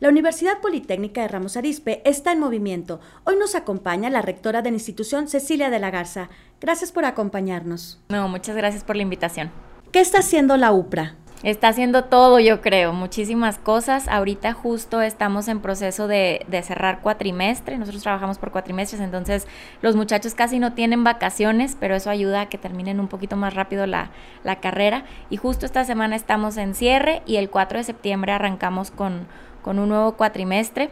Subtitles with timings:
[0.00, 3.00] La Universidad Politécnica de Ramos Arizpe está en movimiento.
[3.24, 6.30] Hoy nos acompaña la rectora de la institución, Cecilia de la Garza.
[6.58, 8.00] Gracias por acompañarnos.
[8.08, 9.50] No, muchas gracias por la invitación.
[9.92, 11.16] ¿Qué está haciendo la UPRA?
[11.42, 14.08] Está haciendo todo, yo creo, muchísimas cosas.
[14.08, 17.76] Ahorita justo estamos en proceso de, cerrar cuatrimestre.
[17.76, 19.46] Nosotros trabajamos por cuatrimestres, entonces
[19.82, 23.52] los muchachos casi no tienen vacaciones, pero eso ayuda a que terminen un poquito más
[23.52, 24.12] rápido la,
[24.44, 25.04] la carrera.
[25.28, 29.26] Y justo esta semana estamos en cierre y el 4 de septiembre arrancamos con,
[29.62, 30.90] con un nuevo cuatrimestre.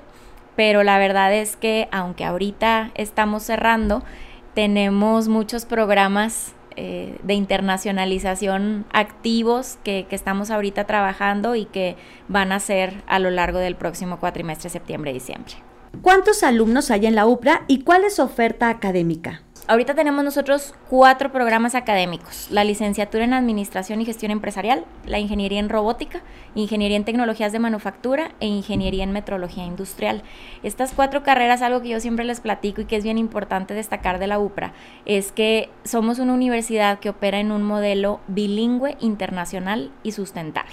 [0.57, 4.03] Pero la verdad es que aunque ahorita estamos cerrando,
[4.55, 11.97] tenemos muchos programas eh, de internacionalización activos que, que, estamos ahorita trabajando y que
[12.29, 15.55] van a ser a lo largo del próximo cuatrimestre, septiembre y diciembre.
[16.03, 19.43] ¿Cuántos alumnos hay en la UPRA y cuál es su oferta académica?
[19.71, 25.61] Ahorita tenemos nosotros cuatro programas académicos, la licenciatura en Administración y Gestión Empresarial, la Ingeniería
[25.61, 26.23] en Robótica,
[26.55, 30.23] Ingeniería en Tecnologías de Manufactura e Ingeniería en Metrología Industrial.
[30.63, 34.19] Estas cuatro carreras, algo que yo siempre les platico y que es bien importante destacar
[34.19, 34.73] de la UPRA,
[35.05, 40.73] es que somos una universidad que opera en un modelo bilingüe, internacional y sustentable.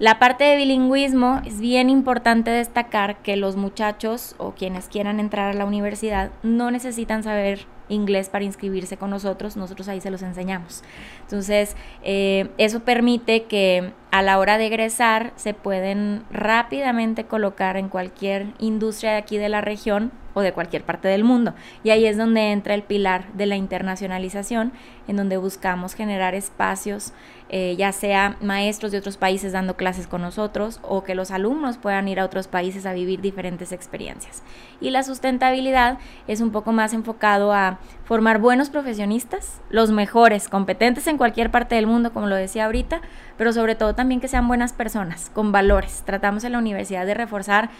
[0.00, 5.50] La parte de bilingüismo es bien importante destacar que los muchachos o quienes quieran entrar
[5.50, 10.22] a la universidad no necesitan saber inglés para inscribirse con nosotros, nosotros ahí se los
[10.22, 10.82] enseñamos.
[11.22, 17.88] Entonces, eh, eso permite que a la hora de egresar se pueden rápidamente colocar en
[17.88, 21.54] cualquier industria de aquí de la región o de cualquier parte del mundo.
[21.82, 24.72] Y ahí es donde entra el pilar de la internacionalización,
[25.08, 27.12] en donde buscamos generar espacios,
[27.50, 31.78] eh, ya sea maestros de otros países dando clases con nosotros o que los alumnos
[31.78, 34.42] puedan ir a otros países a vivir diferentes experiencias.
[34.80, 41.06] Y la sustentabilidad es un poco más enfocado a formar buenos profesionistas, los mejores, competentes
[41.06, 43.00] en cualquier parte del mundo, como lo decía ahorita,
[43.36, 46.02] pero sobre todo también que sean buenas personas, con valores.
[46.04, 47.70] Tratamos en la universidad de reforzar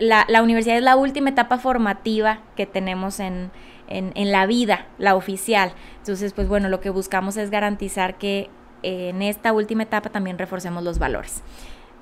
[0.00, 3.50] la, universidad es la última etapa formativa que tenemos en,
[4.14, 5.72] la vida, la oficial.
[5.98, 8.48] Entonces, pues bueno, lo que buscamos es garantizar que
[8.82, 11.42] en esta última etapa también reforcemos los valores.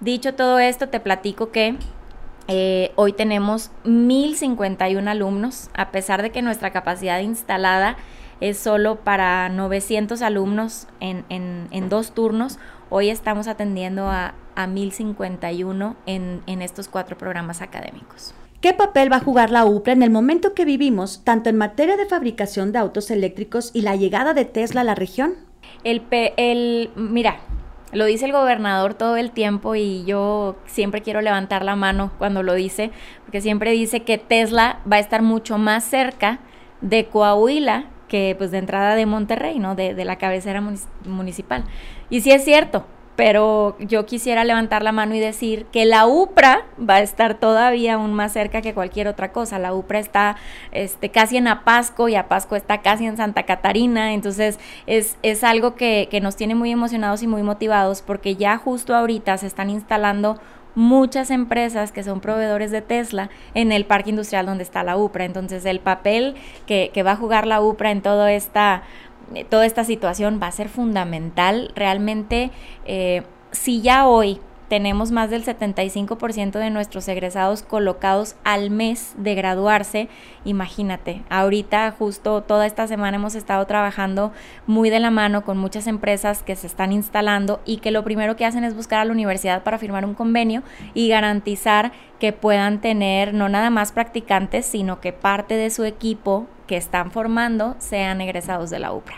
[0.01, 1.77] Dicho todo esto, te platico que
[2.47, 7.97] eh, hoy tenemos 1051 alumnos, a pesar de que nuestra capacidad instalada
[8.41, 12.59] es solo para 900 alumnos en, en dos turnos.
[12.91, 18.35] Hoy estamos atendiendo a, a 1051 en, en estos cuatro programas académicos.
[18.61, 21.97] ¿Qué papel va a jugar la UPRA en el momento que vivimos, tanto en materia
[21.97, 25.48] de fabricación de autos eléctricos y la llegada de Tesla a la región?
[25.85, 26.03] El,
[26.37, 27.37] el mira,
[27.93, 32.43] lo dice el gobernador todo el tiempo y yo siempre quiero levantar la mano cuando
[32.43, 32.91] lo dice,
[33.25, 36.41] porque siempre dice que Tesla va a estar mucho más cerca
[36.81, 39.75] de Coahuila que pues de entrada de Monterrey, ¿no?
[39.75, 40.63] De, de la cabecera
[41.05, 41.65] municipal.
[42.11, 42.87] Y sí es cierto,
[43.19, 47.95] pero yo quisiera levantar la mano y decir que la UPRA va a estar todavía
[47.95, 49.59] aún más cerca que cualquier otra cosa.
[49.59, 50.37] La UPRA está
[50.71, 55.75] este, casi en Apasco y Apasco está casi en Santa Catarina, entonces es, es algo
[55.75, 59.69] que, que nos tiene muy emocionados y muy motivados porque ya justo ahorita se están
[59.69, 60.39] instalando
[60.79, 65.25] muchas empresas que son proveedores de Tesla en el parque industrial donde está la UPRA.
[65.25, 66.37] Entonces el papel
[66.67, 68.85] que, va a jugar la UPRA en toda esta,
[69.49, 71.73] toda esta situación va a ser fundamental.
[71.75, 72.51] Realmente,
[72.85, 73.23] eh,
[73.53, 80.09] si ya hoy tenemos más del 75% de nuestros egresados colocados al mes de graduarse.
[80.45, 84.33] Imagínate, ahorita justo toda esta semana hemos estado trabajando
[84.67, 88.37] muy de la mano con muchas empresas que se están instalando y que lo primero
[88.37, 90.63] que hacen es buscar a la universidad para firmar un convenio
[90.95, 96.47] y garantizar que puedan tener no nada más practicantes, sino que parte de su equipo
[96.69, 99.17] que están formando sean egresados de la UPRA.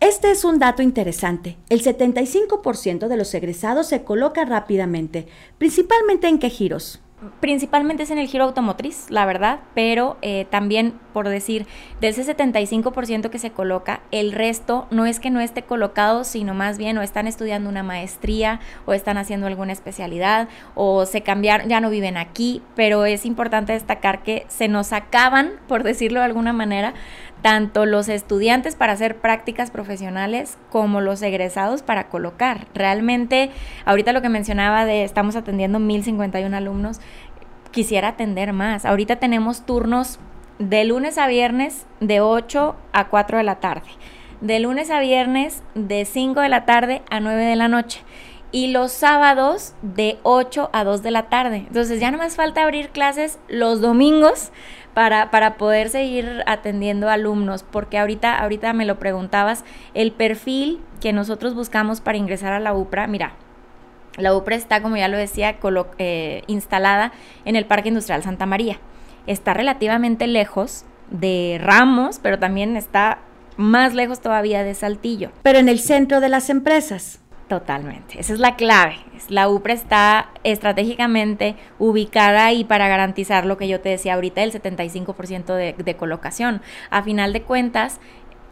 [0.00, 1.56] Este es un dato interesante.
[1.70, 5.26] El 75% de los egresados se coloca rápidamente,
[5.56, 7.00] principalmente en qué giros.
[7.40, 11.66] Principalmente es en el giro automotriz, la verdad, pero eh, también, por decir,
[12.00, 16.54] de ese 75% que se coloca, el resto no es que no esté colocado, sino
[16.54, 21.68] más bien o están estudiando una maestría o están haciendo alguna especialidad o se cambiaron,
[21.68, 26.26] ya no viven aquí, pero es importante destacar que se nos acaban, por decirlo de
[26.26, 26.94] alguna manera,
[27.42, 32.66] tanto los estudiantes para hacer prácticas profesionales como los egresados para colocar.
[32.74, 33.50] Realmente,
[33.84, 37.00] ahorita lo que mencionaba de estamos atendiendo 1051 alumnos,
[37.70, 38.84] quisiera atender más.
[38.84, 40.18] Ahorita tenemos turnos
[40.58, 43.88] de lunes a viernes de 8 a 4 de la tarde.
[44.40, 48.02] De lunes a viernes de 5 de la tarde a 9 de la noche
[48.50, 51.64] y los sábados de 8 a 2 de la tarde.
[51.66, 54.52] Entonces ya no más falta abrir clases los domingos
[54.98, 59.64] para, para poder seguir atendiendo alumnos, porque ahorita, ahorita me lo preguntabas,
[59.94, 63.34] el perfil que nosotros buscamos para ingresar a la UPRA, mira,
[64.16, 65.56] La UPRA está, como ya lo decía,
[65.98, 67.12] eh, instalada
[67.44, 68.80] en el Parque Industrial Santa María.
[69.28, 73.18] Está relativamente lejos de Ramos, pero también está
[73.56, 75.30] más lejos todavía de Saltillo.
[75.44, 77.20] Pero en el centro de las empresas.
[77.48, 78.96] Totalmente, esa es la clave.
[79.30, 84.52] La UPRA está estratégicamente ubicada ahí para garantizar lo que yo te decía ahorita, el
[84.52, 86.60] 75% de, de colocación.
[86.90, 88.00] A final de cuentas,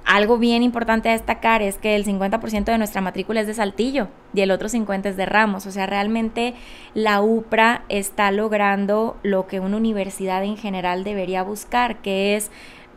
[0.07, 4.09] algo bien importante a destacar es que el 50% de nuestra matrícula es de Saltillo
[4.33, 5.67] y el otro 50% es de Ramos.
[5.67, 6.55] O sea, realmente
[6.95, 12.51] la UPRA está logrando lo que una universidad en general debería buscar, que es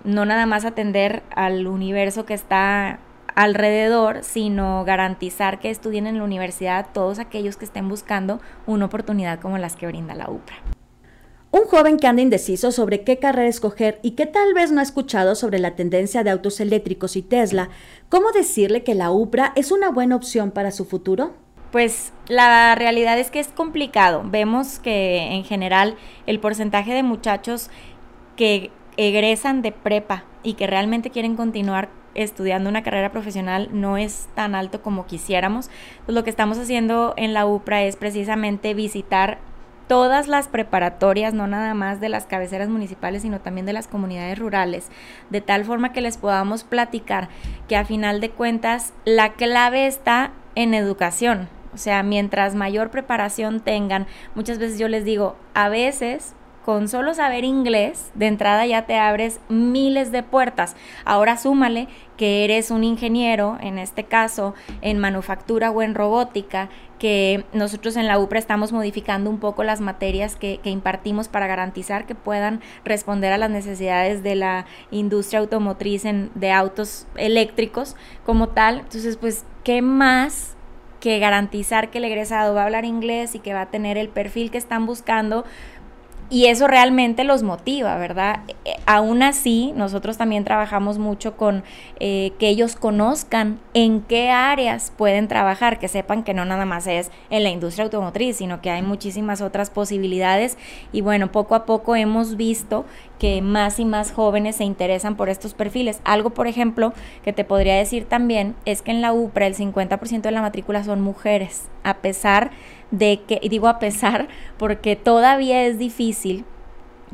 [0.06, 3.00] no nada más atender al universo que está
[3.40, 9.40] alrededor, sino garantizar que estudien en la universidad todos aquellos que estén buscando una oportunidad
[9.40, 10.58] como las que brinda la UPRA.
[11.50, 14.84] Un joven que anda indeciso sobre qué carrera escoger y que tal vez no ha
[14.84, 17.70] escuchado sobre la tendencia de autos eléctricos y Tesla,
[18.10, 21.32] ¿cómo decirle que la UPRA es una buena opción para su futuro?
[21.72, 24.22] Pues la realidad es que es complicado.
[24.26, 25.96] Vemos que en general
[26.28, 27.70] el porcentaje de muchachos
[28.36, 31.88] que egresan de prepa y que realmente quieren continuar
[32.24, 35.69] estudiando una carrera profesional no es tan alto como quisiéramos.
[36.06, 39.39] Pues lo que estamos haciendo en la UPRA es precisamente visitar
[39.88, 44.38] todas las preparatorias, no nada más de las cabeceras municipales, sino también de las comunidades
[44.38, 44.89] rurales,
[45.30, 47.30] de tal forma que les podamos platicar
[47.68, 51.50] que a final de cuentas la clave está en educación.
[51.74, 56.36] O sea, mientras mayor preparación tengan, muchas veces yo les digo, a veces
[56.69, 60.75] con solo saber inglés, de entrada ya te abres miles de puertas.
[61.04, 66.69] Ahora súmale que eres un ingeniero, en este caso en manufactura o en robótica,
[67.00, 72.06] que nosotros en la UPRA estamos modificando un poco las materias que, impartimos para garantizar
[72.06, 77.95] que puedan responder a las necesidades de la industria automotriz de autos eléctricos
[78.27, 78.81] como tal.
[78.81, 80.56] Entonces, pues, ¿qué más
[81.00, 84.10] que garantizar que el egresado va a hablar inglés y que va a tener el
[84.10, 85.45] perfil que están buscando?
[86.31, 88.42] Y eso realmente los motiva, ¿verdad?
[88.64, 91.64] Eh, aún así, nosotros también trabajamos mucho con
[92.00, 96.86] eh, que ellos conozcan en qué áreas pueden trabajar, que sepan que no nada más
[96.86, 100.58] es en la industria automotriz, sino que hay muchísimas otras posibilidades.
[100.92, 102.86] Y bueno, poco a poco hemos visto
[103.18, 106.00] que más y más jóvenes se interesan por estos perfiles.
[106.04, 106.94] Algo, por ejemplo,
[107.24, 110.84] que te podría decir también es que en la UPRA el 50% de la matrícula
[110.84, 114.28] son mujeres, a pesar de que, y digo a pesar,
[114.58, 116.46] porque todavía es difícil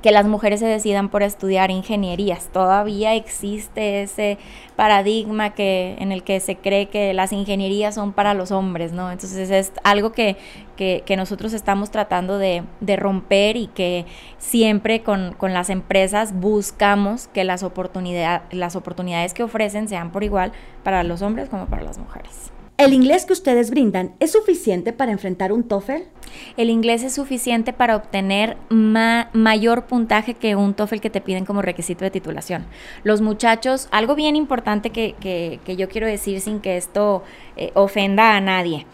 [0.01, 2.49] que las mujeres se decidan por estudiar ingenierías.
[2.51, 4.37] Todavía existe ese
[4.75, 9.11] paradigma que, en el que se cree que las ingenierías son para los hombres, ¿no?
[9.11, 10.37] Entonces es algo que,
[10.75, 14.05] que, nosotros estamos tratando de, de, romper y que
[14.37, 20.23] siempre con, con las empresas buscamos que las, oportunidad, las oportunidades que ofrecen sean por
[20.23, 20.51] igual
[20.83, 22.51] para los hombres como para las mujeres.
[22.77, 26.03] ¿El inglés que ustedes brindan es suficiente para enfrentar un TOEFL?
[26.57, 31.61] El inglés es suficiente para obtener mayor puntaje que un TOEFL que te piden como
[31.61, 32.65] requisito de titulación.
[33.03, 37.23] Los muchachos, algo bien importante que, yo quiero decir sin que esto
[37.55, 38.85] eh, ofenda a nadie.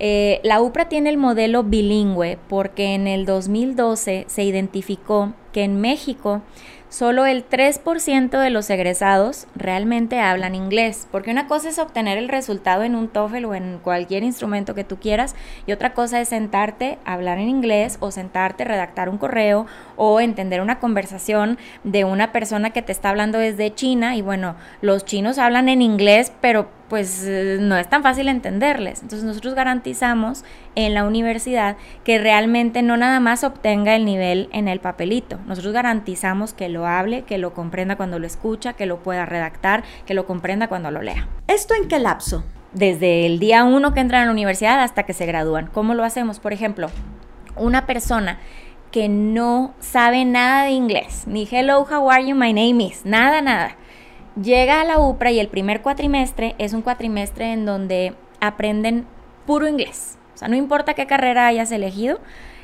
[0.00, 5.80] Eh, la UPRA tiene el modelo bilingüe porque en el 2012 se identificó que en
[5.80, 6.42] México
[6.90, 12.28] solo el 3% de los egresados realmente hablan inglés, porque una cosa es obtener el
[12.28, 15.34] resultado en un TOEFL o en cualquier instrumento que tú quieras
[15.66, 19.66] y otra cosa es sentarte, hablar en inglés o sentarte, redactar un correo
[19.96, 24.56] o entender una conversación de una persona que te está hablando desde China y bueno,
[24.82, 29.00] los chinos hablan en inglés, pero pues eh, no es tan fácil entenderles.
[29.00, 30.44] Entonces nosotros garantizamos
[30.74, 35.38] en la universidad que realmente no nada más obtenga el nivel en el papelito.
[35.46, 39.84] Nosotros garantizamos que lo hable, que lo comprenda cuando lo escucha, que lo pueda redactar,
[40.04, 41.28] que lo comprenda cuando lo lea.
[41.46, 42.44] ¿Esto en qué lapso?
[42.72, 45.68] Desde el día uno que entran a la universidad hasta que se gradúan.
[45.68, 46.40] ¿Cómo lo hacemos?
[46.40, 46.90] Por ejemplo,
[47.54, 48.40] una persona
[48.90, 53.40] que no sabe nada de inglés, ni hello, how are you, my name is, nada,
[53.40, 53.76] nada
[54.40, 59.06] Llega a la UPRA y el primer cuatrimestre es un cuatrimestre en donde aprenden
[59.44, 60.18] puro inglés.
[60.34, 62.20] O sea, no importa qué carrera hayas elegido,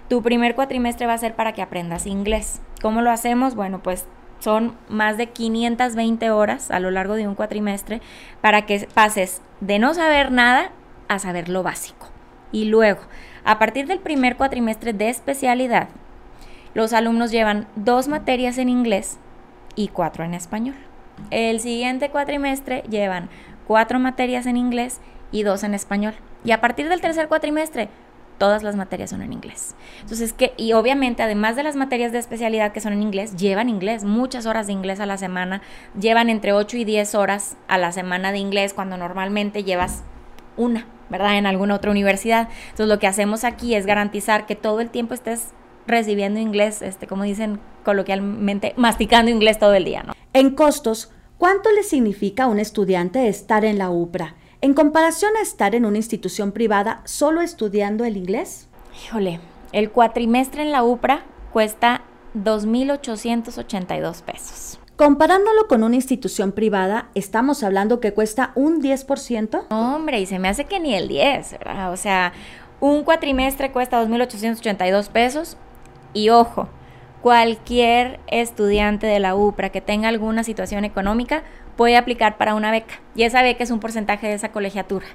[0.08, 2.60] tu primer cuatrimestre va a ser para que aprendas inglés.
[2.80, 3.56] ¿Cómo lo hacemos?
[3.56, 4.06] Bueno, pues
[4.38, 8.00] son más de 520 horas a lo largo de un cuatrimestre
[8.40, 10.70] para que pases de no saber nada
[11.08, 12.08] a saber lo básico.
[12.52, 13.00] Y luego,
[13.44, 15.88] a partir del primer cuatrimestre de especialidad,
[16.74, 19.18] los alumnos llevan dos materias en inglés
[19.74, 20.76] y cuatro en español.
[21.30, 23.28] El siguiente cuatrimestre llevan
[23.66, 25.00] cuatro materias en inglés
[25.32, 26.14] y dos en español.
[26.44, 27.88] Y a partir del tercer cuatrimestre,
[28.38, 29.74] todas las materias son en inglés.
[30.02, 33.68] Entonces, que, y obviamente, además de las materias de especialidad que son en inglés, llevan
[33.68, 35.62] inglés, muchas horas de inglés a la semana,
[35.98, 40.04] llevan entre 8 y 10 horas a la semana de inglés, cuando normalmente llevas
[40.56, 41.38] una ¿verdad?
[41.38, 42.48] En alguna otra universidad.
[42.64, 45.52] Entonces lo que hacemos aquí es garantizar que todo el tiempo estés
[45.86, 50.12] recibiendo inglés, este, como dicen coloquialmente, masticando inglés todo el día, ¿no?
[50.32, 54.34] En costos, ¿cuánto le significa a un estudiante estar en la UPRA?
[54.60, 58.68] En comparación a estar en una institución privada solo estudiando el inglés.
[59.04, 59.40] Híjole,
[59.72, 62.02] el cuatrimestre en la UPRA cuesta
[62.34, 64.78] 2.882 pesos.
[64.96, 69.66] Comparándolo con una institución privada, estamos hablando que cuesta un 10%.
[69.68, 71.92] hombre, y se me hace que ni el 10, ¿verdad?
[71.92, 72.32] O sea,
[72.80, 75.58] un cuatrimestre cuesta 2.882 pesos
[76.12, 76.68] y ojo,
[77.22, 81.42] cualquier estudiante de la UPRA que tenga alguna situación económica
[81.76, 85.06] puede aplicar para una beca y esa beca es un porcentaje de esa colegiatura.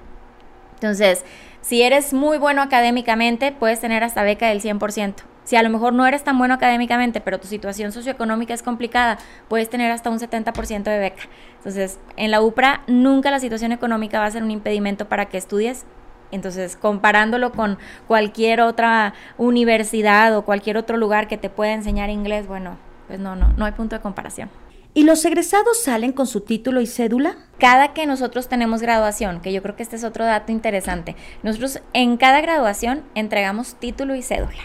[0.75, 1.23] Entonces,
[1.61, 5.13] si eres muy bueno académicamente, puedes tener hasta beca del 100%.
[5.43, 9.17] Si a lo mejor no eres tan bueno académicamente, pero tu situación socioeconómica es complicada,
[9.47, 11.23] puedes tener hasta un 70% de beca.
[11.57, 15.37] Entonces, en la UPRA nunca la situación económica va a ser un impedimento para que
[15.37, 15.85] estudies.
[16.31, 22.47] Entonces, comparándolo con cualquier otra universidad o cualquier otro lugar que te pueda enseñar inglés,
[22.47, 24.49] bueno, pues no, no, no hay punto de comparación.
[24.93, 27.37] ¿Y los egresados salen con su título y cédula?
[27.59, 31.81] Cada que nosotros tenemos graduación, que yo creo que este es otro dato interesante, nosotros
[31.93, 34.61] en cada graduación entregamos título y cédula.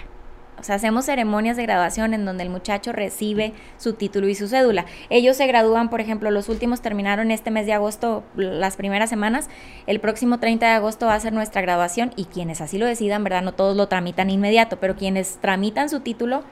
[0.58, 4.48] O sea, hacemos ceremonias de graduación en donde el muchacho recibe su título y su
[4.48, 4.86] cédula.
[5.10, 9.48] Ellos se gradúan, por ejemplo, los últimos terminaron este mes de agosto, las primeras semanas.
[9.86, 13.22] El próximo 30 de agosto va a ser nuestra graduación y quienes así lo decidan,
[13.22, 13.42] ¿verdad?
[13.42, 16.42] No todos lo tramitan inmediato, pero quienes tramitan su título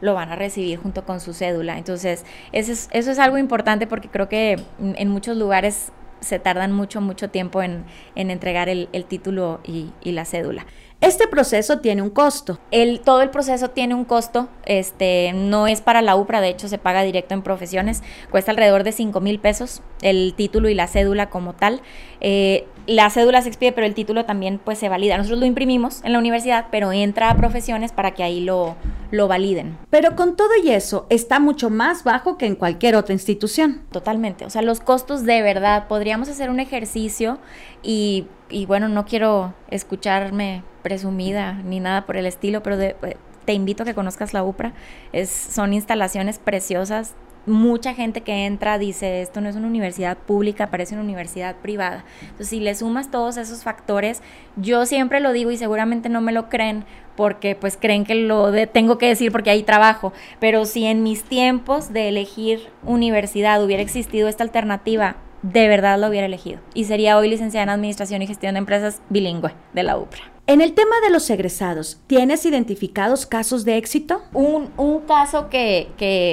[0.00, 1.76] lo van a recibir junto con su cédula.
[1.76, 6.72] Entonces, eso es, eso es algo importante porque creo que en muchos lugares se tardan
[6.72, 10.66] mucho, mucho tiempo en, entregar el, título y la cédula.
[11.00, 12.58] Este proceso tiene un costo.
[12.70, 16.68] El, todo el proceso tiene un costo, este, no es para la UPRA, de hecho
[16.68, 20.86] se paga directo en profesiones, cuesta alrededor de 5 mil pesos el título y la
[20.88, 21.80] cédula como tal.
[22.20, 25.16] Eh, la cédula se expide, pero el título también pues se valida.
[25.16, 28.76] Nosotros lo imprimimos en la universidad, pero entra a profesiones para que ahí lo,
[29.10, 29.76] lo validen.
[29.90, 33.82] Pero con todo y eso, está mucho más bajo que en cualquier otra institución.
[33.90, 37.38] Totalmente, o sea, los costos de verdad, podríamos hacer un ejercicio
[37.82, 42.96] y, y bueno, no quiero escucharme presumida ni nada por el estilo, pero eh,
[43.44, 44.72] te invito a que conozcas la UPRA.
[45.12, 47.14] Es, son instalaciones preciosas.
[47.46, 52.04] Mucha gente que entra dice, esto no es una universidad pública, parece una universidad privada.
[52.22, 54.22] Entonces, si le sumas todos esos factores,
[54.56, 56.84] yo siempre lo digo y seguramente no me lo creen
[57.16, 61.22] porque pues creen que lo tengo que decir porque hay trabajo, pero si en mis
[61.24, 67.16] tiempos de elegir universidad hubiera existido esta alternativa, de verdad lo hubiera elegido y sería
[67.16, 70.39] hoy licenciada en Administración y Gestión de Empresas bilingüe de la UPRA.
[70.50, 74.20] En el tema de los egresados, ¿tienes identificados casos de éxito?
[74.32, 74.68] Un,
[75.06, 75.86] caso que,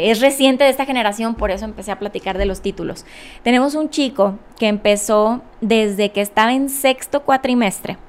[0.10, 3.06] es reciente de esta generación, por eso empecé a platicar de los títulos.
[3.44, 8.00] Tenemos un chico que empezó desde que estaba en sexto cuatrimestre.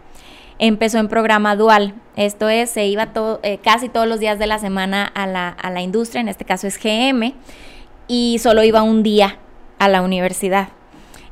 [0.59, 3.12] Empezó en programa dual, esto es, se iba
[3.43, 6.47] eh, casi todos los días de la semana a la, a la industria, en este
[6.47, 7.35] caso es GM,
[8.07, 9.37] y solo iba un día
[9.79, 10.69] a la universidad.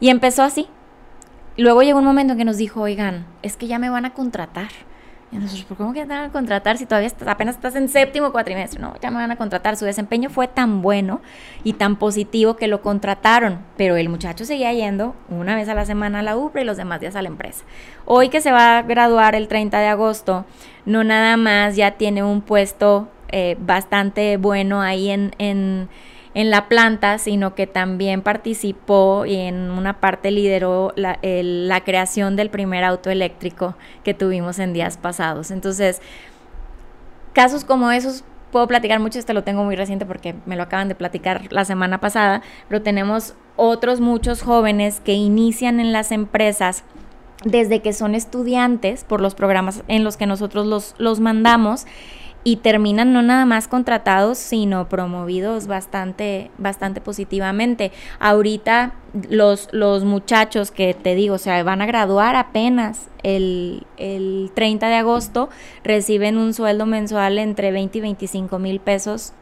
[0.01, 0.69] Y empezó así,
[1.57, 4.15] luego llegó un momento en que nos dijo, oigan, es que ya me van a
[4.15, 4.69] contratar.
[5.33, 8.31] Y nosotros, ¿por cómo que te van a contratar si todavía apenas estás en séptimo
[8.31, 8.81] cuatrimestre?
[8.81, 9.77] No, ya me van a contratar.
[9.77, 11.21] Su desempeño fue tan bueno
[11.65, 15.85] y tan positivo que lo contrataron, pero el muchacho seguía yendo una vez a la
[15.85, 17.65] semana a la UPRA y los demás días a la empresa.
[18.05, 20.45] Hoy que se va a graduar el 30 de agosto,
[20.85, 25.89] no nada más ya tiene un puesto eh, bastante bueno ahí en
[26.37, 32.37] en la planta, sino que también participó y en una parte lideró la, la creación
[32.37, 33.75] del primer auto eléctrico
[34.05, 35.51] que tuvimos en días pasados.
[35.51, 36.03] Entonces,
[37.33, 40.89] casos como esos puedo platicar mucho, este lo tengo muy reciente porque me lo acaban
[40.89, 46.85] de platicar la semana pasada, pero tenemos otros muchos jóvenes que inician en las empresas
[47.45, 51.87] desde que son estudiantes por los programas en los que nosotros los, los mandamos
[52.47, 57.91] y terminan no nada más contratados, sino promovidos bastante, bastante positivamente.
[58.21, 58.95] Ahorita
[59.29, 64.87] los, los muchachos que te digo, o sea, van a graduar apenas el, el 30
[64.87, 65.49] de agosto,
[65.83, 69.33] reciben un sueldo mensual entre 20 y 25 mil pesos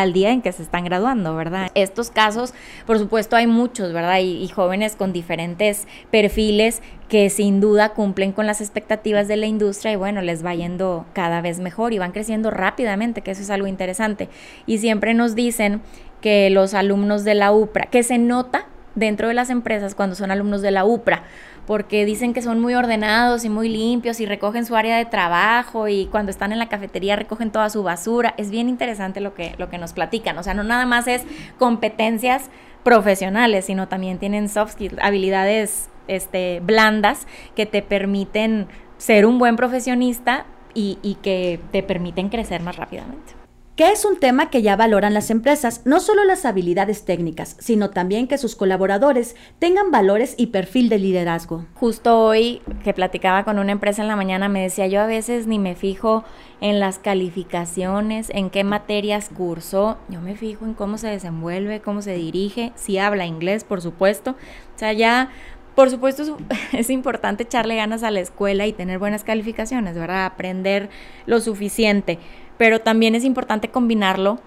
[0.00, 1.70] al día en que se están graduando, ¿verdad?
[1.74, 2.52] Estos casos,
[2.86, 4.18] por supuesto, hay muchos, ¿verdad?
[4.20, 9.92] Y, jóvenes con diferentes perfiles que sin duda cumplen con las expectativas de la industria
[9.92, 13.50] y bueno, les va yendo cada vez mejor y van creciendo rápidamente, que eso es
[13.50, 14.28] algo interesante.
[14.66, 15.82] Y siempre nos dicen
[16.20, 20.30] que los alumnos de la UPRA, que se nota dentro de las empresas cuando son
[20.30, 21.24] alumnos de la UPRA,
[21.66, 25.88] porque dicen que son muy ordenados y muy limpios y recogen su área de trabajo
[25.88, 28.34] y cuando están en la cafetería recogen toda su basura.
[28.36, 30.38] Es bien interesante lo que, lo que nos platican.
[30.38, 31.22] O sea, no nada más es
[31.58, 32.50] competencias
[32.84, 39.56] profesionales, sino también tienen soft skills, habilidades este, blandas que te permiten ser un buen
[39.56, 43.35] profesionista y, y que te permiten crecer más rápidamente
[43.76, 47.90] que es un tema que ya valoran las empresas, no solo las habilidades técnicas, sino
[47.90, 51.66] también que sus colaboradores tengan valores y perfil de liderazgo.
[51.74, 55.46] Justo hoy que platicaba con una empresa en la mañana me decía, yo a veces
[55.46, 56.24] ni me fijo
[56.62, 62.00] en las calificaciones, en qué materias cursó, yo me fijo en cómo se desenvuelve, cómo
[62.00, 64.30] se dirige, si habla inglés, por supuesto.
[64.74, 65.30] O sea, ya
[65.74, 66.38] por supuesto,
[66.72, 70.24] es importante echarle ganas a la escuela y tener buenas calificaciones, ¿verdad?
[70.24, 70.88] Aprender
[71.26, 72.18] lo suficiente
[72.58, 74.40] pero también es importante combinarlo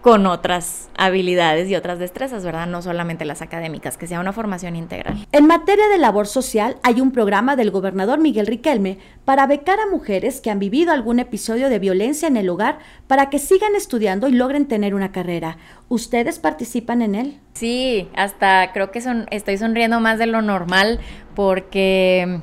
[0.00, 2.66] con otras habilidades y otras destrezas, ¿verdad?
[2.66, 5.26] No solamente las académicas, que sea una formación integral.
[5.32, 9.90] En materia de labor social, hay un programa del gobernador Miguel Riquelme para becar a
[9.90, 14.28] mujeres que han vivido algún episodio de violencia en el hogar para que sigan estudiando
[14.28, 15.58] y logren tener una carrera.
[15.88, 17.40] ¿Ustedes participan en él?
[17.54, 21.00] Sí, hasta creo que son, estoy sonriendo más de lo normal
[21.34, 22.40] porque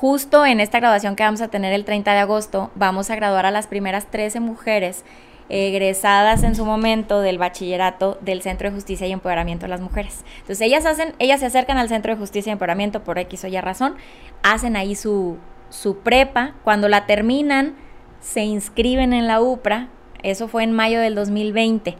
[0.00, 3.46] Justo en esta graduación que vamos a tener el 30 de agosto, vamos a graduar
[3.46, 5.06] a las primeras 13 mujeres
[5.48, 10.22] egresadas en su momento del bachillerato del Centro de Justicia y Empoderamiento de las Mujeres.
[10.40, 13.46] Entonces ellas hacen, ellas se acercan al Centro de Justicia y Empoderamiento por X o
[13.46, 13.96] Y razón,
[14.42, 15.38] hacen ahí su,
[15.70, 17.74] su prepa, cuando la terminan
[18.20, 19.88] se inscriben en la UPRA,
[20.22, 21.96] eso fue en mayo del 2020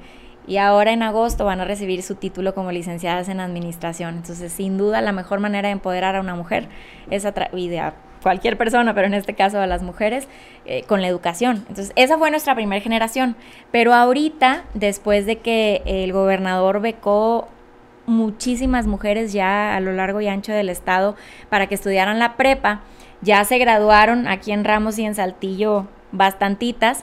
[0.47, 4.17] y ahora en agosto van a recibir su título como licenciadas en administración.
[4.17, 6.69] Entonces, sin duda, la mejor manera de empoderar a una mujer
[7.11, 10.27] es a y de a cualquier persona, pero en este caso a las mujeres,
[10.65, 11.65] eh, con la educación.
[11.69, 13.37] Entonces, esa fue nuestra primera generación.
[13.71, 17.49] Pero ahorita, después de que el gobernador becó
[18.07, 21.17] muchísimas mujeres ya a lo largo y ancho del estado
[21.51, 22.81] para que estudiaran la prepa,
[23.21, 27.03] ya se graduaron aquí en Ramos y en Saltillo bastantitas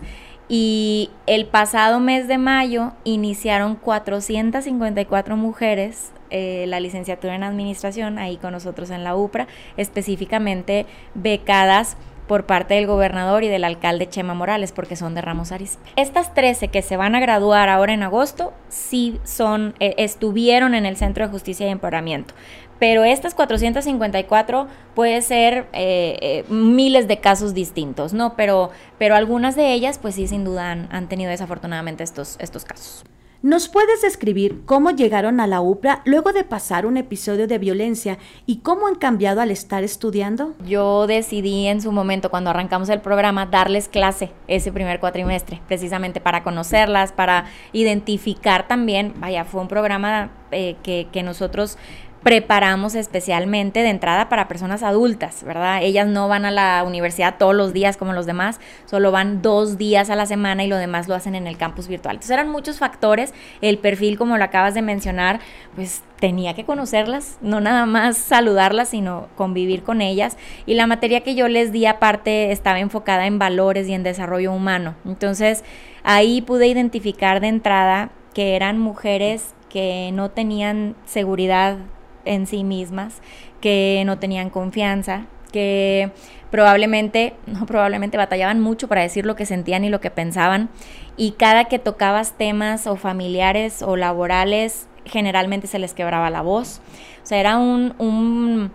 [0.50, 8.38] y el pasado mes de mayo iniciaron 454 mujeres eh, la licenciatura en administración ahí
[8.38, 9.48] con nosotros en la UPRA,
[9.78, 11.96] específicamente becadas
[12.28, 15.88] por parte del gobernador y del alcalde Chema Morales, porque son de Ramos Arizpe.
[15.96, 20.86] Estas 13 que se van a graduar ahora en agosto, sí son, eh, estuvieron en
[20.86, 22.34] el Centro de Justicia y Empoderamiento
[22.80, 28.36] pero estas 454 puede ser eh, eh, miles de casos distintos, ¿no?
[28.36, 33.04] Pero, pero algunas de ellas, pues sí, sin duda han, tenido desafortunadamente estos, estos casos.
[33.44, 38.18] ¿Nos puedes describir cómo llegaron a la UPRA luego de pasar un episodio de violencia
[38.46, 40.54] y cómo han cambiado al estar estudiando?
[40.66, 46.22] Yo decidí en su momento, cuando arrancamos el programa, darles clase ese primer cuatrimestre, precisamente
[46.22, 51.78] para conocerlas, para identificar también, vaya, fue un programa eh, que, que nosotros
[52.24, 55.84] preparamos especialmente de entrada para personas adultas, ¿verdad?
[55.84, 59.78] Ellas no van a la universidad todos los días como los demás, solo van dos
[59.78, 62.16] días a la semana y lo demás lo hacen en el campus virtual.
[62.16, 65.42] Entonces eran muchos factores, el perfil como lo acabas de mencionar,
[65.76, 70.38] pues tenía que conocerlas, no nada más saludarlas, sino convivir con ellas.
[70.66, 74.54] Y la materia que yo les di aparte estaba enfocada en valores y en desarrollo
[74.54, 74.96] humano.
[75.04, 75.66] Entonces
[76.04, 81.78] ahí pude identificar de entrada que eran mujeres que no tenían seguridad
[82.26, 83.22] en sí mismas,
[83.62, 86.12] que no tenían confianza, que
[86.52, 90.70] probablemente, no probablemente batallaban mucho para decir lo que sentían y lo que pensaban,
[91.18, 96.82] y cada que tocabas temas o familiares o laborales, generalmente se les quebraba la voz.
[97.24, 98.72] O sea, era un, un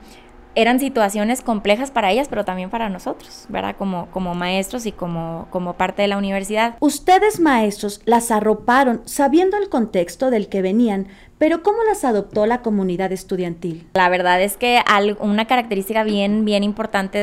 [0.58, 3.76] eran situaciones complejas para ellas, pero también para nosotros, ¿verdad?
[3.76, 6.76] Como, como maestros y como, como parte de la universidad.
[6.80, 11.06] Ustedes maestros las arroparon sabiendo el contexto del que venían,
[11.38, 13.86] pero ¿cómo las adoptó la comunidad estudiantil?
[13.94, 14.80] La verdad es que
[15.20, 17.18] una característica bien, bien importante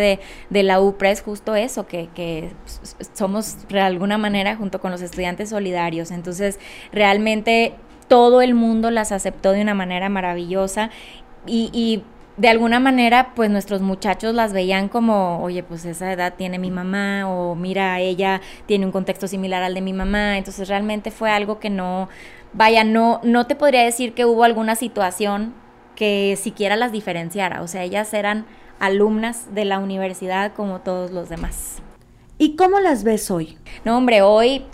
[0.49, 2.51] de, la UPRA es justo eso, que, que,
[3.13, 6.11] somos de alguna manera junto con los estudiantes solidarios.
[6.11, 6.59] Entonces,
[6.91, 7.73] realmente
[8.07, 10.91] todo el mundo las aceptó de una manera maravillosa
[11.45, 12.03] y
[12.37, 16.69] de alguna manera, pues nuestros muchachos las veían como, oye, pues esa edad tiene mi
[16.69, 20.37] mamá, o mira, ella tiene un contexto similar al de mi mamá.
[20.37, 22.09] Entonces realmente fue algo que no,
[22.53, 25.53] vaya, no, no te podría decir que hubo alguna situación
[25.95, 27.61] que siquiera las diferenciara.
[27.61, 28.45] O sea, ellas eran
[28.79, 31.81] alumnas de la universidad como todos los demás.
[32.37, 33.57] ¿Y cómo las ves hoy?
[33.85, 34.65] No, hombre, hoy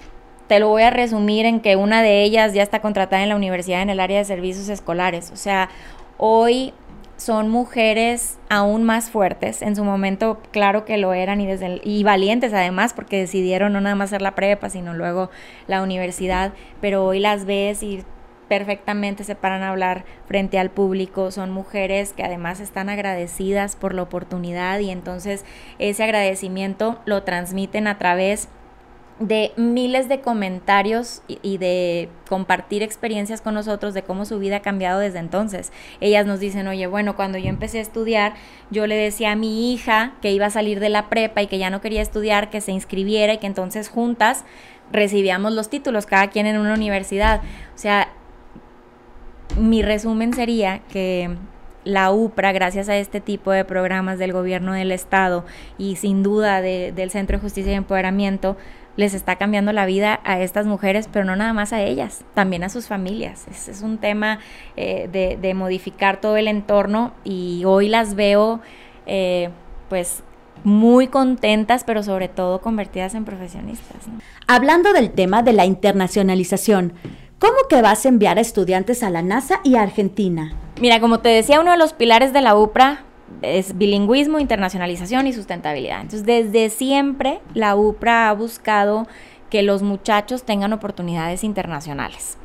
[0.47, 3.35] te lo voy a resumir en que una de ellas ya está contratada en la
[3.35, 5.29] universidad en el área de servicios escolares.
[5.31, 5.69] O sea,
[6.17, 6.73] hoy
[7.21, 9.61] son mujeres aún más fuertes.
[9.61, 13.79] En su momento, claro que lo eran y, desde y valientes además, porque decidieron no
[13.79, 15.29] nada más hacer la prepa, sino luego
[15.67, 16.53] la universidad.
[16.81, 18.03] Pero hoy las ves y
[18.47, 21.29] perfectamente se paran a hablar frente al público.
[21.29, 25.45] Son mujeres que además están agradecidas por la oportunidad y entonces
[25.77, 28.60] ese agradecimiento lo transmiten a través de
[29.57, 34.99] miles de comentarios y, de compartir experiencias con nosotros de cómo su vida ha cambiado
[34.99, 35.71] desde entonces.
[35.99, 38.33] Ellas nos dicen, oye, bueno, cuando yo empecé a estudiar,
[38.69, 41.57] yo le decía a mi hija que iba a salir de la prepa y que
[41.57, 44.43] ya no quería estudiar, que se inscribiera y que entonces juntas
[44.91, 47.41] recibíamos los títulos, cada quien en una universidad.
[47.75, 48.09] O sea,
[49.57, 51.35] mi resumen sería que
[51.83, 55.45] la UPRA, gracias a este tipo de programas del gobierno del Estado
[55.77, 58.55] y sin duda del Centro de Justicia y Empoderamiento,
[59.01, 62.63] les está cambiando la vida a estas mujeres, pero no nada más a ellas, también
[62.63, 63.45] a sus familias.
[63.49, 64.39] Es, un tema
[64.77, 68.61] eh, de, modificar todo el entorno y hoy las veo
[69.05, 69.49] eh,
[69.89, 70.23] pues
[70.63, 73.97] muy contentas, pero sobre todo convertidas en profesionistas.
[74.47, 76.93] Hablando del tema de la internacionalización,
[77.39, 80.53] ¿cómo que vas a enviar a estudiantes a la NASA y a Argentina?
[80.79, 83.03] Mira, como te decía, uno de los pilares de la UPRA
[83.41, 86.01] es bilingüismo, internacionalización y sustentabilidad.
[86.01, 89.07] Entonces, desde siempre la UPRA ha buscado
[89.49, 92.37] que los muchachos tengan oportunidades internacionales.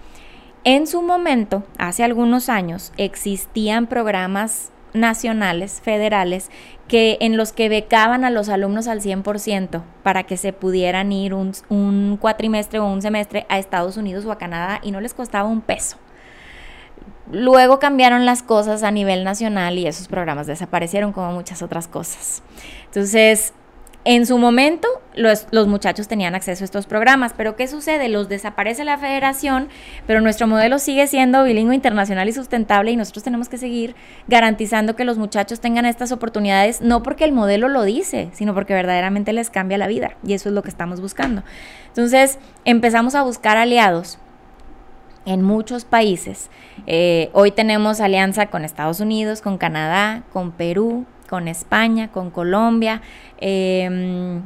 [0.65, 6.51] En su momento, hace algunos años, existían programas nacionales, federales,
[6.89, 11.35] que en los que becaban a los alumnos al 100% para que se pudieran ir
[11.35, 15.15] un, un cuatrimestre o un semestre a Estados Unidos o a Canadá y no les
[15.15, 15.99] costaba un peso.
[17.31, 22.43] Luego cambiaron las cosas a nivel nacional y esos programas desaparecieron como muchas otras cosas.
[22.87, 23.53] Entonces,
[24.09, 24.87] en su momento,
[25.17, 28.09] los, muchachos tenían acceso a estos programas, pero ¿qué sucede?
[28.09, 29.69] Los desaparece la federación,
[30.07, 33.97] pero nuestro modelo sigue siendo bilingüe internacional y sustentable y nosotros tenemos que seguir
[34.29, 38.75] garantizando que los muchachos tengan estas oportunidades, no porque el modelo lo dice, sino porque
[38.75, 41.43] verdaderamente les cambia la vida y eso es lo que estamos buscando.
[41.89, 44.21] Entonces, empezamos a buscar aliados
[45.27, 46.49] en muchos países.
[46.87, 53.03] Eh, hoy tenemos alianza con Estados Unidos, con Canadá, con Perú, con España, con Colombia,
[53.39, 54.43] em,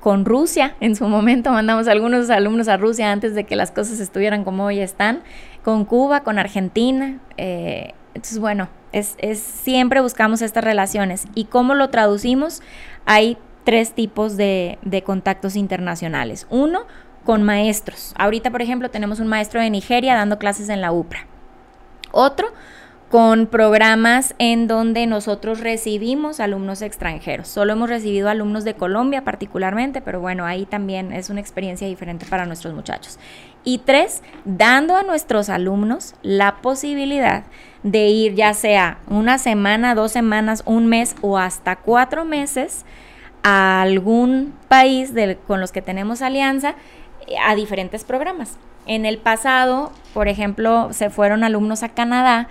[0.00, 0.74] con Rusia.
[0.80, 4.64] En su momento mandamos algunos alumnos a Rusia antes de que las cosas estuvieran como
[4.66, 5.22] hoy están,
[5.62, 7.20] con Cuba, con Argentina.
[7.36, 11.26] Eh, entonces, bueno, es, siempre buscamos estas relaciones.
[11.34, 12.60] ¿Y cómo lo traducimos?
[13.06, 16.46] Hay tres tipos de, de contactos internacionales.
[16.50, 16.86] Uno,
[17.24, 18.14] con maestros.
[18.16, 21.26] Ahorita, por ejemplo, tenemos un maestro de Nigeria dando clases en la UPRA.
[22.12, 22.52] Otro
[23.14, 27.46] con programas en donde nosotros recibimos alumnos extranjeros.
[27.46, 32.26] Solo hemos recibido alumnos de Colombia particularmente, pero bueno, ahí también es una experiencia diferente
[32.26, 33.20] para nuestros muchachos.
[33.62, 37.44] Y tres, dando a nuestros alumnos la posibilidad
[37.84, 42.84] de ir ya sea una semana, dos semanas, un mes o hasta cuatro meses
[43.44, 45.12] a algún país
[45.46, 46.74] con los que tenemos alianza
[47.42, 48.56] a diferentes programas.
[48.86, 52.48] En el pasado, por ejemplo, se fueron alumnos a Canadá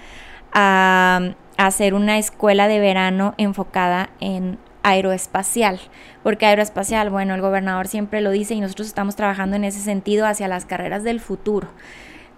[0.52, 1.22] a,
[1.56, 5.80] hacer una escuela de verano enfocada en aeroespacial,
[6.24, 10.26] porque aeroespacial, bueno, el gobernador siempre lo dice y nosotros estamos trabajando en ese sentido
[10.26, 11.68] hacia las carreras del futuro.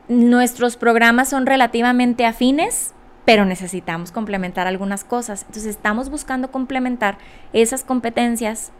[0.09, 2.93] Nuestros programas son relativamente afines,
[3.23, 5.43] pero necesitamos complementar algunas cosas.
[5.47, 7.17] Entonces estamos buscando complementar
[7.53, 8.71] esas competencias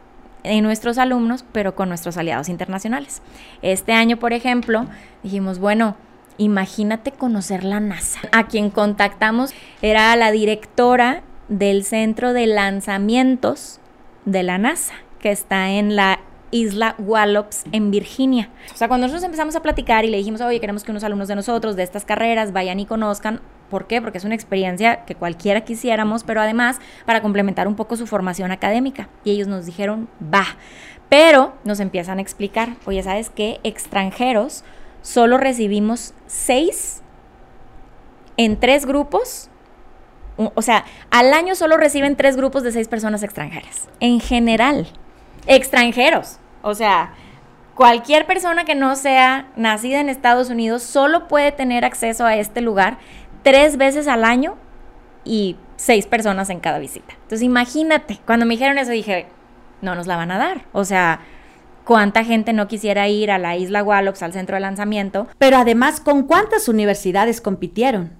[0.46, 3.22] en nuestros alumnos, pero con nuestros aliados internacionales.
[3.62, 4.86] Este año, por ejemplo,
[5.22, 5.96] dijimos, bueno,
[6.38, 8.20] imagínate conocer la NASA.
[8.32, 13.80] A quien contactamos era la directora del Centro de Lanzamientos
[14.24, 18.50] de la NASA, que está en la isla Wallops en Virginia.
[18.72, 21.28] O sea, cuando nosotros empezamos a platicar y le dijimos, oye, queremos que unos alumnos
[21.28, 24.00] de nosotros de estas carreras vayan y conozcan, ¿Por qué?
[24.00, 28.52] Porque es una experiencia que cualquiera quisiéramos, pero además para complementar un poco su formación
[28.52, 29.08] académica.
[29.24, 30.44] Y ellos nos dijeron, va.
[31.08, 33.60] Pero nos empiezan a explicar, oye, ¿sabes qué?
[33.62, 34.64] Extranjeros,
[35.02, 37.02] solo recibimos seis
[38.36, 39.50] en tres grupos.
[40.36, 43.88] O sea, al año solo reciben tres grupos de seis personas extranjeras.
[44.00, 44.86] En general,
[45.46, 46.38] extranjeros.
[46.62, 47.14] O sea,
[47.74, 52.60] cualquier persona que no sea nacida en Estados Unidos solo puede tener acceso a este
[52.60, 52.98] lugar
[53.46, 54.56] tres veces al año
[55.24, 57.14] y seis personas en cada visita.
[57.14, 59.28] Entonces imagínate, cuando me dijeron eso dije,
[59.82, 60.64] no nos la van a dar.
[60.72, 61.20] O sea,
[61.84, 65.28] cuánta gente no quisiera ir a la isla Wallops, al centro de lanzamiento.
[65.38, 68.10] Pero además, ¿con cuántas universidades compitieron?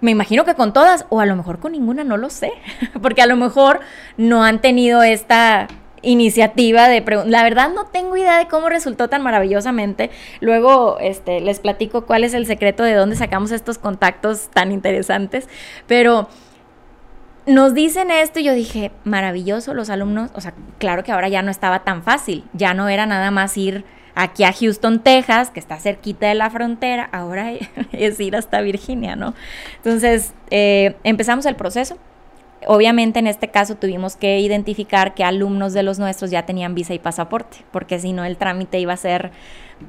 [0.00, 2.50] Me imagino que con todas, o a lo mejor con ninguna, no lo sé,
[3.02, 3.80] porque a lo mejor
[4.16, 5.68] no han tenido esta
[6.02, 10.10] iniciativa de la verdad no tengo idea de cómo resultó tan maravillosamente.
[10.40, 15.48] Luego este les platico cuál es el secreto de dónde sacamos estos contactos tan interesantes.
[15.86, 16.28] Pero
[17.46, 21.42] nos dicen esto y yo dije maravilloso los alumnos o sea claro que ahora ya
[21.42, 22.44] no estaba tan fácil.
[22.52, 23.84] Ya no era nada más ir
[24.14, 27.52] aquí a Houston Texas que está cerquita de la frontera ahora
[27.92, 29.34] es ir hasta Virginia no
[29.76, 31.96] entonces eh, empezamos el proceso
[32.66, 36.94] obviamente en este caso tuvimos que identificar que alumnos de los nuestros ya tenían visa
[36.94, 39.30] y pasaporte, porque si no el trámite iba a ser,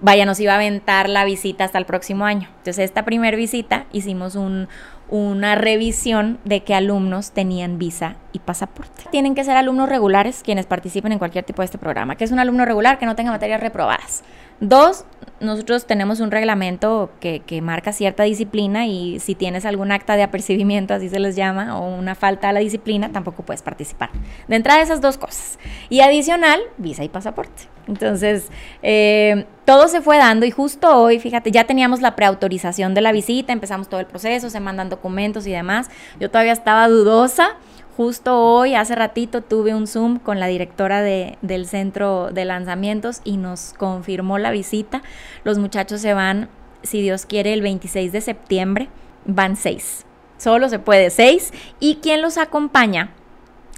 [0.01, 2.47] vaya, nos iba a aventar la visita hasta el próximo año.
[2.57, 4.67] Entonces esta primera visita hicimos un,
[5.11, 9.03] una revisión de qué alumnos tenían visa y pasaporte.
[9.11, 12.15] Tienen que ser alumnos regulares quienes participen en cualquier tipo de este programa.
[12.15, 14.23] que es un alumno regular que no tenga materias reprobadas?
[14.61, 15.05] Dos,
[15.41, 20.93] nosotros tenemos un reglamento que, marca cierta disciplina y si tienes algún acta de apercibimiento,
[20.93, 24.09] así se les llama, o una falta a la disciplina, tampoco puedes participar.
[24.47, 25.59] De entrada esas dos cosas.
[25.89, 27.63] Y adicional, visa y pasaporte.
[27.87, 28.49] Entonces,
[28.83, 33.11] eh, todo se fue dando y justo hoy, fíjate, ya teníamos la preautorización de la
[33.11, 35.89] visita, empezamos todo el proceso, se mandan documentos y demás.
[36.19, 37.57] Yo todavía estaba dudosa
[37.97, 43.35] Justo hoy, hace ratito, tuve un Zoom con la directora del centro de lanzamientos y
[43.35, 45.01] nos confirmó la visita.
[45.43, 46.49] Los muchachos se van,
[46.83, 48.89] si Dios quiere, el 26 de septiembre.
[49.25, 50.05] Van seis.
[50.37, 51.51] Solo se puede seis.
[51.81, 53.11] Y quien los acompaña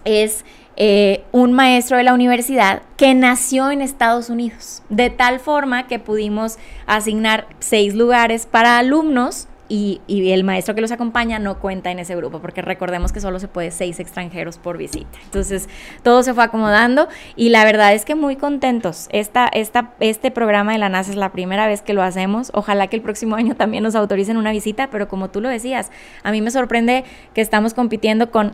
[0.06, 0.46] es
[0.76, 6.00] eh, un maestro de la universidad que nació en Estados Unidos, de tal forma que
[6.00, 11.98] pudimos asignar seis lugares para alumnos y, el maestro que los acompaña no cuenta en
[11.98, 15.18] ese grupo, porque recordemos que solo se puede seis extranjeros por visita.
[15.26, 15.68] Entonces,
[16.04, 19.08] todo se fue acomodando y la verdad es que muy contentos.
[19.12, 22.52] Esta, esta, este programa de la NASA es la primera vez que lo hacemos.
[22.54, 25.92] Ojalá que el próximo año también nos autoricen una visita, pero como tú lo decías,
[26.22, 28.52] a mí me sorprende que estamos compitiendo con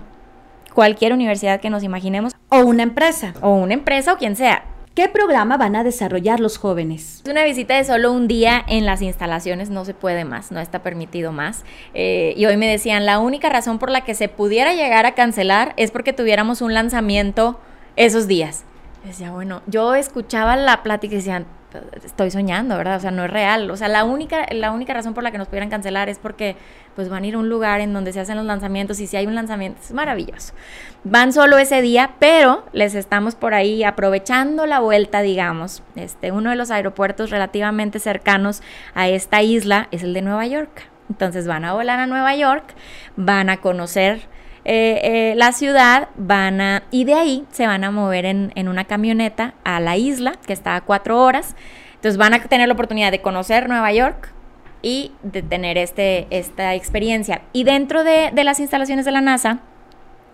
[0.73, 2.34] cualquier universidad que nos imaginemos.
[2.47, 3.34] O una empresa.
[3.41, 4.63] O una empresa o quien sea.
[4.99, 7.23] ¿Qué programa van a desarrollar los jóvenes?
[7.25, 10.83] Una visita de solo un día en las instalaciones, no se puede más, no está
[10.83, 11.63] permitido más.
[11.93, 15.15] Eh, y hoy me decían, la única razón por la que se pudiera llegar a
[15.15, 17.62] cancelar es porque tuviéramos un lanzamiento
[17.95, 18.65] esos días.
[19.05, 21.45] Decía, bueno, yo escuchaba la plática y decían,
[22.03, 22.97] estoy soñando, ¿verdad?
[22.97, 23.69] O sea, no es real.
[23.71, 26.55] O sea, la única, la única razón por la que nos pudieran cancelar es porque
[26.95, 29.17] pues van a ir a un lugar en donde se hacen los lanzamientos y si
[29.17, 30.53] hay un lanzamiento es maravilloso.
[31.03, 35.84] Van solo ese día, pero les estamos por ahí aprovechando la vuelta, digamos.
[35.95, 38.62] Este, uno de los aeropuertos relativamente cercanos
[38.93, 40.89] a esta isla es el de Nueva York.
[41.10, 42.75] Entonces van a volar a Nueva York,
[43.15, 44.27] van a conocer
[44.71, 48.67] eh, eh, la ciudad, van a, y de ahí se van a mover en, en,
[48.67, 51.55] una camioneta a la isla, que está a cuatro horas.
[51.95, 54.32] Entonces van a tener la oportunidad de conocer Nueva York
[54.84, 57.41] y de tener este, esta experiencia.
[57.51, 59.62] Y dentro de, de las instalaciones de la NASA,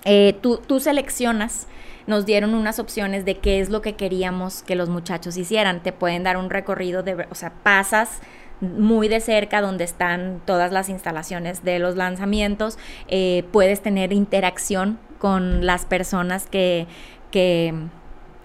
[0.04, 1.70] eh, tú, tú seleccionas
[2.06, 5.82] nos dieron unas opciones de qué es lo que queríamos que los muchachos hicieran.
[5.82, 8.20] Te pueden dar un recorrido de, o sea, pasas
[8.62, 15.00] muy de cerca donde están todas las instalaciones de los lanzamientos, eh, puedes tener interacción
[15.20, 16.88] con las personas que,
[17.32, 17.74] que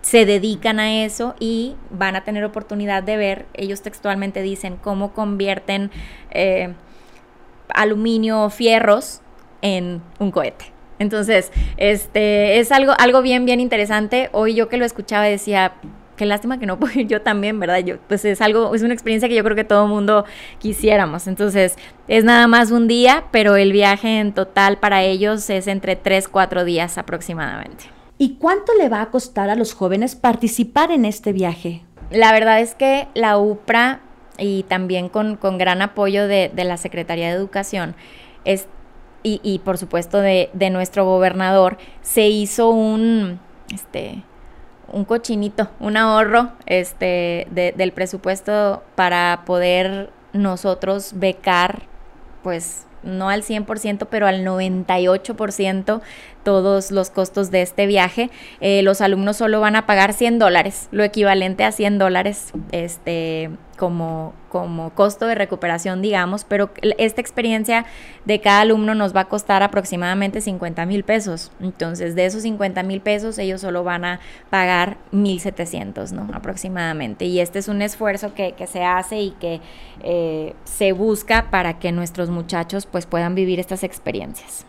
[0.03, 5.13] se dedican a eso y van a tener oportunidad de ver, ellos textualmente dicen, cómo
[5.13, 5.91] convierten
[6.31, 6.75] eh,
[7.69, 9.21] aluminio o fierros
[9.63, 10.67] en un cohete.
[10.99, 14.29] Entonces, este es algo, algo bien, bien interesante.
[14.33, 15.73] Hoy yo que lo escuchaba decía,
[16.21, 17.79] qué lástima que no puedo ir yo también, ¿verdad?
[17.79, 20.27] Yo, pues es algo, es una experiencia que yo creo que todo mundo
[20.59, 21.27] quisiéramos.
[21.27, 21.77] Entonces,
[22.09, 26.29] es nada más un día, pero el viaje en total para ellos es entre 3,
[26.29, 27.85] 4 días aproximadamente.
[28.19, 31.85] ¿Y cuánto le va a costar a los jóvenes participar en este viaje?
[32.11, 34.01] La verdad es que la UPRA
[34.37, 37.95] y también con, gran apoyo de, la Secretaría de Educación
[38.45, 38.69] es,
[39.23, 43.41] y, por supuesto de, de nuestro gobernador, se hizo un,
[43.73, 44.23] este,
[44.93, 51.83] un cochinito, un ahorro este, del presupuesto para poder nosotros becar,
[52.43, 56.01] pues no al 100%, pero al 98%
[56.43, 58.31] todos los costos de este viaje.
[58.61, 63.51] Eh, los alumnos solo van a pagar 100 dólares, lo equivalente a 100 dólares este,
[63.81, 67.87] como, como costo de recuperación, digamos, pero esta experiencia
[68.27, 71.51] de cada alumno nos va a costar aproximadamente 50 mil pesos.
[71.61, 76.29] Entonces, de esos 50 mil pesos, ellos solo van a pagar 1.700, ¿no?
[76.35, 77.25] Aproximadamente.
[77.25, 79.61] Y este es un esfuerzo que, se hace y que
[80.03, 84.67] eh, se busca para que nuestros muchachos pues puedan vivir estas experiencias.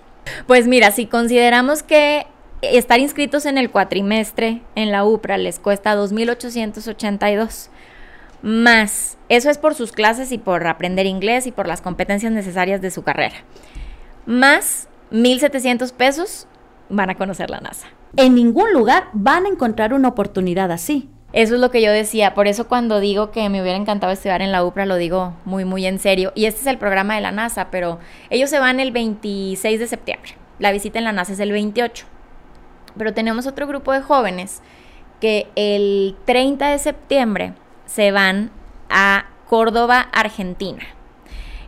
[0.48, 2.28] Pues mira, si consideramos que
[2.62, 7.70] estar inscritos en el cuatrimestre en la UPRA les cuesta 2.882
[8.44, 12.82] más, eso es por sus clases y por aprender inglés y por las competencias necesarias
[12.82, 13.36] de su carrera,
[14.26, 16.48] más 1.700 pesos
[16.90, 17.88] van a conocer la NASA.
[18.18, 21.10] En ningún lugar van a encontrar una oportunidad así.
[21.34, 24.42] Eso es lo que yo decía, por eso cuando digo que me hubiera encantado estudiar
[24.42, 26.34] en la UPRA lo digo muy muy en serio.
[26.36, 29.88] Y este es el programa de la NASA, pero ellos se van el 26 de
[29.88, 30.36] septiembre.
[30.60, 32.06] La visita en la NASA es el 28.
[32.98, 34.62] Pero tenemos otro grupo de jóvenes
[35.22, 37.54] que el 30 de septiembre
[37.86, 38.52] se van
[38.90, 40.84] a Córdoba, Argentina.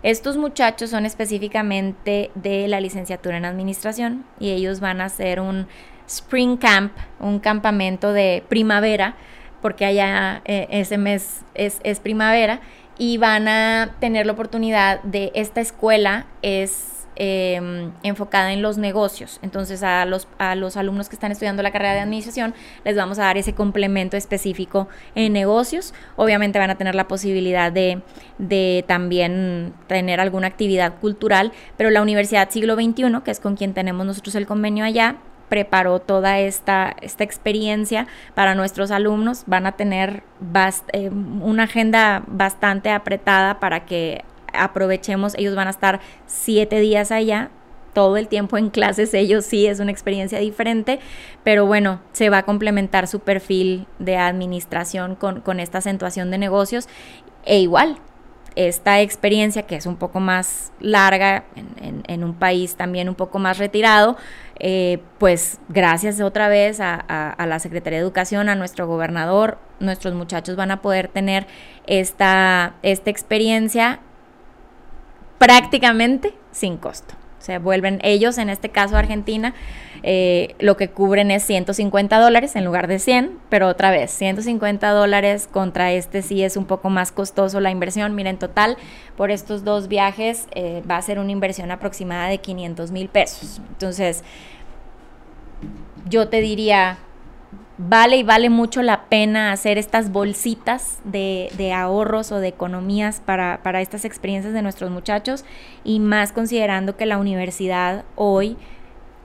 [0.04, 5.68] Estos muchachos son específicamente de la licenciatura en administración y ellos van a hacer un
[6.08, 9.16] Spring Camp, un campamento de primavera,
[9.64, 12.62] porque allá eh, ese mes es, primavera,
[13.00, 19.40] y van a tener la oportunidad de esta escuela es Em, enfocada en los negocios.
[19.44, 23.20] Entonces a los, a los alumnos que están estudiando la carrera de administración les vamos
[23.20, 25.94] a dar ese complemento específico en negocios.
[26.16, 28.02] Obviamente van a tener la posibilidad de,
[28.40, 33.76] de también tener alguna actividad cultural, pero la Universidad Siglo XXI, que es con quien
[33.76, 35.18] tenemos nosotros el convenio allá,
[35.54, 39.44] preparó toda esta, esta experiencia para nuestros alumnos.
[39.46, 40.24] Van a tener
[40.94, 47.52] eh, una agenda bastante apretada para que aprovechemos, ellos van a estar siete días allá,
[47.94, 51.00] todo el tiempo en clases, ellos sí es una experiencia diferente,
[51.44, 56.88] pero bueno, se va a complementar su perfil de administración con, esta acentuación de negocios
[57.46, 58.00] e igual.
[58.56, 63.58] Esta experiencia que es un poco más larga en, un país también un poco más
[63.58, 64.18] retirado,
[64.60, 70.14] eh, pues gracias otra vez a, a, la Secretaría de Educación, a nuestro gobernador, nuestros
[70.14, 71.48] muchachos van a poder tener
[71.88, 74.00] esta, esta experiencia
[75.40, 77.16] prácticamente sin costo.
[77.44, 79.54] Se vuelven ellos, en este caso Argentina,
[80.02, 84.90] eh, lo que cubren es 150 dólares en lugar de 100, pero otra vez, 150
[84.92, 88.16] dólares contra este sí es un poco más costoso la inversión.
[88.16, 88.78] Miren, total,
[89.18, 93.60] por estos dos viajes eh, va a ser una inversión aproximada de 500 mil pesos.
[93.72, 94.24] Entonces,
[96.08, 96.98] yo te diría,
[97.78, 103.62] vale y vale mucho la pena hacer estas bolsitas de, ahorros o de economías para,
[103.64, 105.44] para, estas experiencias de nuestros muchachos
[105.84, 108.58] y más considerando que la universidad hoy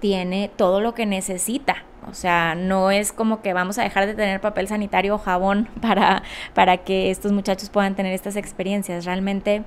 [0.00, 1.84] tiene todo lo que necesita.
[2.10, 5.68] O sea, no es como que vamos a dejar de tener papel sanitario o jabón
[5.82, 6.22] para,
[6.54, 9.04] para que estos muchachos puedan tener estas experiencias.
[9.04, 9.64] Realmente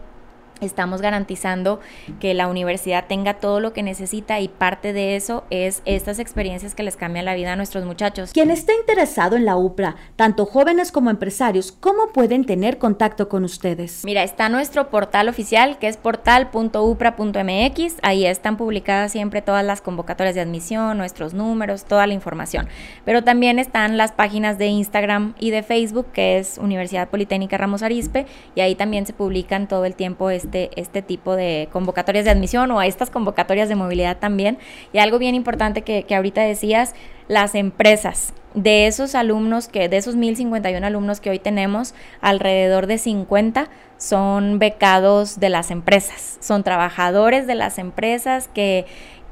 [0.62, 1.80] estamos garantizando
[2.20, 6.76] que la universidad tenga todo lo que necesita y parte de eso es estas experiencias
[6.76, 8.32] que les cambian la vida a nuestros muchachos.
[8.32, 13.44] Quien esté interesado en la UPRA, tanto jóvenes como empresarios, ¿cómo pueden tener contacto con
[13.44, 14.04] ustedes?
[14.06, 20.36] Mira, está nuestro portal oficial que es portal.upra.mx, ahí están publicadas siempre todas las convocatorias
[20.36, 22.68] de admisión, nuestros números, toda la información.
[23.06, 27.82] Pero también están las páginas de Instagram y de Facebook que es Universidad Politécnica Ramos
[27.84, 32.32] Arispe y ahí también se publican todo el tiempo este este, tipo de convocatorias de
[32.32, 34.58] admisión o a estas convocatorias de movilidad también.
[34.94, 36.94] Y algo bien importante que, que ahorita decías,
[37.28, 38.34] las empresas.
[38.54, 44.60] De esos alumnos que, de esos 1051 alumnos que hoy tenemos, alrededor de 50 son
[44.60, 48.86] becados de las empresas, son trabajadores de las empresas que,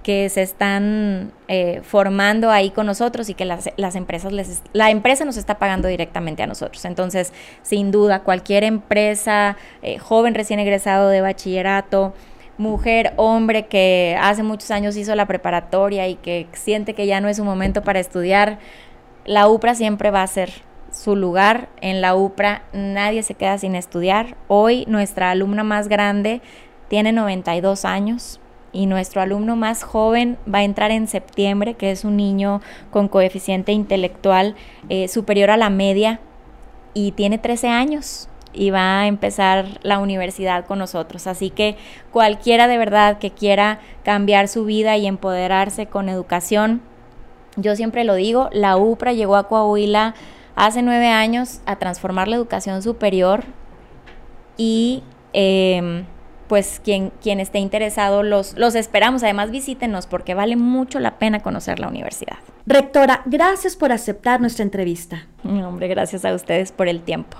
[0.10, 4.90] que se están eh, formando ahí con nosotros y que las, las, empresas les la
[4.90, 6.84] empresa nos está pagando directamente a nosotros.
[6.86, 12.16] Entonces sin duda cualquier empresa eh, joven recién egresado de bachillerato
[12.58, 17.28] mujer hombre que hace muchos años hizo la preparatoria y que siente que ya no
[17.30, 18.58] es su momento para estudiar
[19.26, 20.50] la UPRA siempre va a ser
[20.92, 21.70] su lugar.
[21.82, 24.38] En la UPRA nadie se queda sin estudiar.
[24.48, 26.42] Hoy nuestra alumna más grande
[26.88, 28.40] tiene 92 años
[28.72, 33.08] y nuestro alumno más joven va a entrar en septiembre, que es un niño con
[33.08, 34.56] coeficiente intelectual
[34.90, 36.20] eh, superior a la media
[36.94, 41.28] y tiene 13 años y va a empezar la universidad con nosotros.
[41.28, 41.78] Así que
[42.12, 46.82] cualquiera de verdad que quiera cambiar su vida y empoderarse con educación,
[47.56, 50.16] yo siempre lo digo, la UPRA llegó a Coahuila
[50.56, 53.44] hace nueve años a transformar la educación superior
[54.58, 55.04] y...
[55.34, 56.06] Em,
[56.50, 59.24] pues quien, quien esté interesado los, los esperamos.
[59.24, 62.40] Además visítenos porque vale mucho la pena conocer la universidad.
[62.66, 65.28] Rectora, gracias por aceptar nuestra entrevista.
[65.46, 67.38] Hombre, gracias a ustedes por el tiempo.